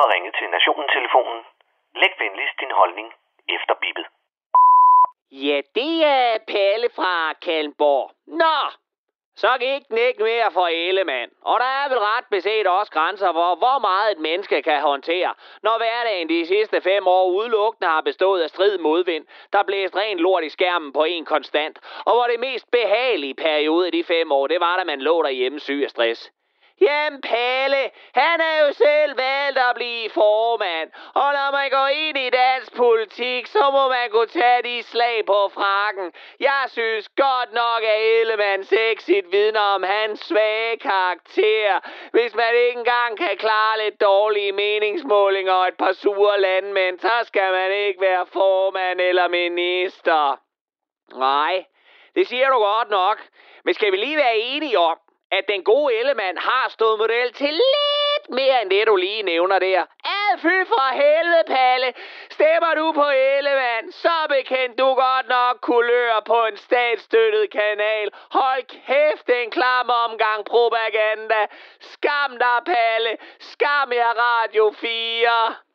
[0.00, 1.40] har ringet til Nationen-telefonen.
[2.00, 3.08] Læg venligst din holdning
[3.56, 4.06] efter bippet.
[5.30, 8.10] Ja, det er Palle fra Kalmborg.
[8.26, 8.56] Nå,
[9.36, 11.30] så gik den ikke mere for Ellemann.
[11.42, 15.34] Og der er vel ret beset også grænser for, hvor meget et menneske kan håndtere,
[15.62, 20.20] når hverdagen de sidste fem år udelukkende har bestået af strid modvind, der blæst rent
[20.20, 24.32] lort i skærmen på en konstant, og hvor det mest behagelige periode i de fem
[24.32, 26.32] år, det var, da man lå derhjemme syg af stress.
[26.80, 30.90] Jamen Palle, han er jo selv valgt at blive formand.
[31.14, 35.26] Og når man går ind i dansk politik, så må man kunne tage de slag
[35.26, 36.12] på frakken.
[36.40, 41.80] Jeg synes godt nok, at Ellemanns exit vidner om hans svage karakter.
[42.10, 47.12] Hvis man ikke engang kan klare lidt dårlige meningsmålinger og et par sure landmænd, så
[47.22, 50.40] skal man ikke være formand eller minister.
[51.14, 51.64] Nej,
[52.14, 53.18] det siger du godt nok.
[53.64, 54.98] Men skal vi lige være enige om,
[55.30, 59.58] at den gode Ellemann har stået model til lidt mere end det, du lige nævner
[59.58, 59.80] der.
[60.04, 61.92] Ad fy for helvede, Palle.
[62.30, 68.08] Stemmer du på Ellemann, så bekendt du godt nok kulør på en statsstøttet kanal.
[68.30, 71.46] Hold kæft, en klam omgang propaganda.
[71.80, 73.16] Skam dig, Palle.
[73.38, 75.65] Skam jer Radio 4.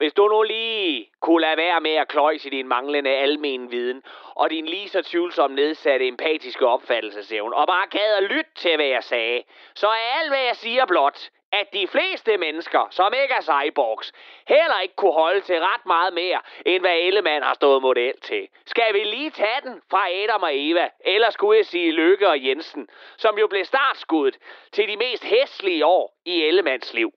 [0.00, 4.02] Hvis du nu lige kunne lade være med at kløjse din manglende almen viden,
[4.34, 8.86] og din lige så tvivlsom nedsatte empatiske opfattelsesevne, og bare gad at lytte til, hvad
[8.86, 9.42] jeg sagde,
[9.74, 14.12] så er alt, hvad jeg siger blot, at de fleste mennesker, som ikke er cyborgs,
[14.48, 18.48] heller ikke kunne holde til ret meget mere, end hvad Ellemann har stået model til.
[18.66, 22.44] Skal vi lige tage den fra Adam og Eva, eller skulle jeg sige Lykke og
[22.46, 24.38] Jensen, som jo blev startskuddet
[24.72, 27.12] til de mest hæslige år i Ellemanns liv.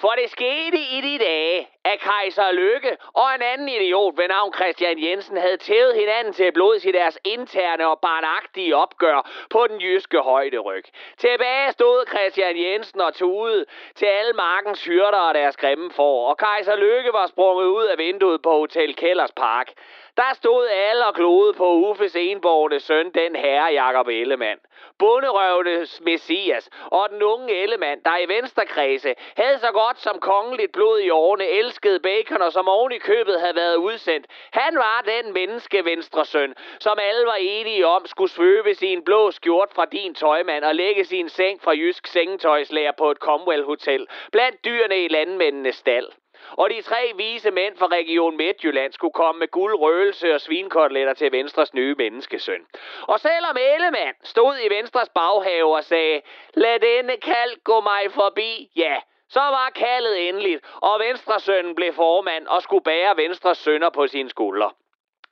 [0.00, 4.54] For det skete i de dage, at kejser Lykke og en anden idiot ved navn
[4.54, 9.80] Christian Jensen havde tævet hinanden til blods i deres interne og barnagtige opgør på den
[9.80, 10.84] jyske højderyg.
[11.18, 13.64] Tilbage stod Christian Jensen og tude
[13.94, 17.98] til alle markens hyrder og deres grimme for, og kejser Lykke var sprunget ud af
[17.98, 19.68] vinduet på Hotel Kellers Park.
[20.16, 24.60] Der stod alle og glode på Uffes enborgne søn, den herre Jakob Ellemann.
[24.98, 31.00] Bunderøvnes messias og den unge Ellemann, der i venstrekredse havde så godt som kongeligt blod
[31.00, 34.26] i årene, elskede bacon og som oven i købet havde været udsendt.
[34.52, 39.30] Han var den menneske venstre søn, som alle var enige om skulle svøbe sin blå
[39.30, 44.06] skjort fra din tøjmand og lægge sin seng fra Jysk Sengetøjslager på et Comwell Hotel,
[44.32, 46.08] blandt dyrene i landmændenes stald.
[46.50, 51.14] Og de tre vise mænd fra Region Midtjylland skulle komme med guld, røgelse og svinkoteletter
[51.14, 52.66] til Venstres nye menneskesøn.
[53.02, 56.20] Og selvom Ellemann stod i Venstres baghave og sagde,
[56.54, 58.96] lad denne kald gå mig forbi, ja,
[59.28, 64.30] så var kaldet endeligt, og Venstresønnen blev formand og skulle bære Venstres sønner på sine
[64.30, 64.70] skuldre.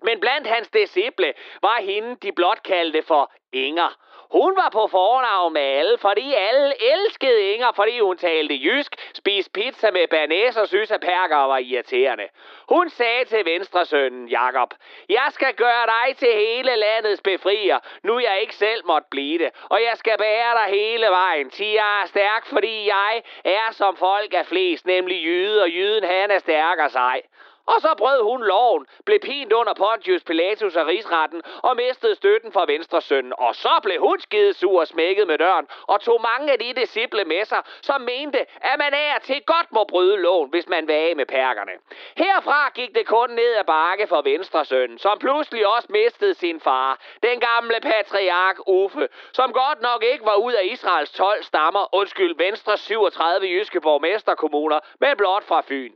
[0.03, 3.97] Men blandt hans disciple var hende, de blot kaldte for Inger.
[4.31, 9.51] Hun var på fornavn med alle, fordi alle elskede Inger, fordi hun talte jysk, spiste
[9.51, 12.29] pizza med banæs og synes, at perker var irriterende.
[12.69, 14.75] Hun sagde til venstresønnen Jakob,
[15.09, 19.51] jeg skal gøre dig til hele landets befrier, nu jeg ikke selv måtte blive det,
[19.69, 23.97] og jeg skal bære dig hele vejen, til jeg er stærk, fordi jeg er som
[23.97, 27.23] folk af flest, nemlig jyde, og jyden han er stærkere sig.
[27.67, 32.53] Og så brød hun loven, blev pint under Pontius Pilatus og rigsretten og mistede støtten
[32.53, 33.33] fra Venstresønnen.
[33.39, 34.19] Og så blev hun
[34.53, 38.39] sur og smækket med døren og tog mange af de disciple med sig, som mente,
[38.41, 41.73] at man er til godt må bryde loven, hvis man var af med perkerne.
[42.17, 47.01] Herfra gik det kun ned ad bakke for Venstresønnen, som pludselig også mistede sin far,
[47.23, 52.37] den gamle patriark Uffe, som godt nok ikke var ud af Israels 12 stammer, undskyld
[52.37, 55.93] Venstres 37 jyske borgmesterkommuner, men blot fra Fyn.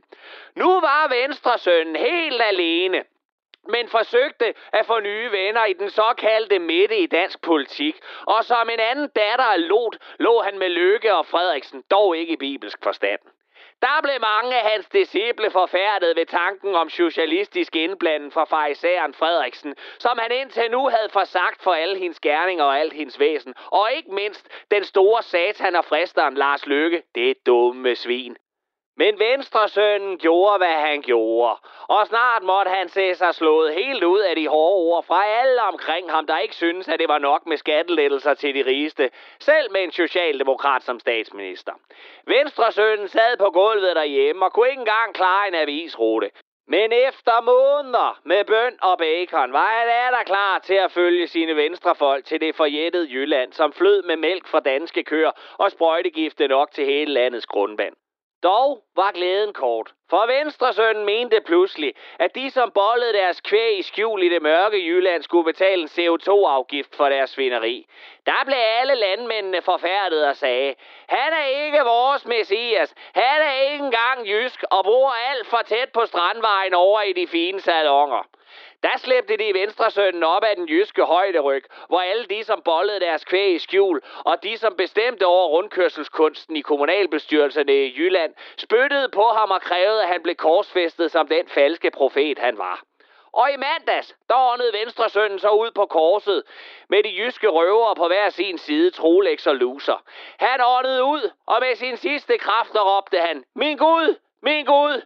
[0.55, 1.07] Nu var
[1.63, 3.03] sønnen helt alene
[3.67, 7.95] men forsøgte at få nye venner i den såkaldte midte i dansk politik.
[8.27, 12.33] Og som en anden datter af Lot, lå han med Løkke og Frederiksen, dog ikke
[12.33, 13.19] i bibelsk forstand.
[13.81, 19.75] Der blev mange af hans disciple forfærdet ved tanken om socialistisk indblanden fra farisæeren Frederiksen,
[19.99, 23.53] som han indtil nu havde forsagt for alle hendes gerninger og alt hendes væsen.
[23.71, 28.37] Og ikke mindst den store satan og fristeren Lars Løkke, det dumme svin.
[29.01, 31.55] Men venstresønnen gjorde, hvad han gjorde,
[31.87, 35.61] og snart måtte han se sig slået helt ud af de hårde ord fra alle
[35.61, 39.09] omkring ham, der ikke synes, at det var nok med skattelettelser til de rigeste,
[39.39, 41.71] selv med en socialdemokrat som statsminister.
[42.27, 46.29] Venstresønnen sad på gulvet derhjemme og kunne ikke engang klare en avisrute.
[46.67, 51.55] Men efter måneder med bøn og bacon var han der klar til at følge sine
[51.55, 56.71] venstrefolk til det forjættede Jylland, som flød med mælk fra danske køer og sprøjtegifte nok
[56.71, 57.95] til hele landets grundvand.
[58.43, 63.81] Dog var glæden kort, for Venstresønnen mente pludselig, at de, som bollede deres kvæg i
[63.81, 67.85] skjul i det mørke Jylland, skulle betale en CO2-afgift for deres svineri.
[68.25, 70.75] Der blev alle landmændene forfærdet og sagde,
[71.07, 75.89] han er ikke vores messias, han er ikke engang jysk og bor alt for tæt
[75.93, 78.23] på strandvejen over i de fine salonger.
[78.83, 83.25] Der slæbte de venstresønnen op af den jyske højderyg, hvor alle de, som bollede deres
[83.25, 89.23] kvæg i skjul, og de, som bestemte over rundkørselskunsten i kommunalbestyrelserne i Jylland, spyttede på
[89.23, 92.83] ham og krævede, at han blev korsfæstet som den falske profet, han var.
[93.33, 96.43] Og i mandags, der åndede venstresønnen så ud på korset
[96.89, 100.03] med de jyske røvere på hver sin side, Trolex og Loser.
[100.39, 105.01] Han åndede ud, og med sin sidste kræfter råbte han, Min Gud, min Gud,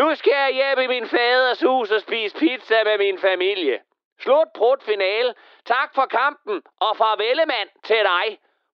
[0.00, 3.76] nu skal jeg hjem i min faders hus og spise pizza med min familie.
[4.24, 5.30] Slut prut finale.
[5.72, 6.56] Tak for kampen,
[6.86, 8.26] og farvelemand til dig.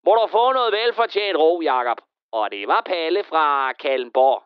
[0.06, 1.99] Må du få noget velfortjent ro, Jakob.
[2.32, 4.40] Og det var Palle fra Kallenborg.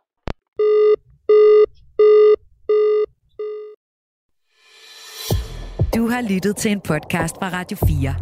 [5.97, 8.15] Du har lyttet til en podcast fra Radio 4.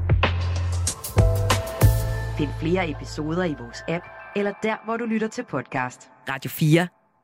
[2.38, 4.04] Find flere episoder i vores app,
[4.36, 6.10] eller der, hvor du lytter til podcast.
[6.28, 6.97] Radio 4.